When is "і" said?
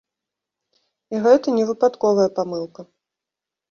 1.13-1.21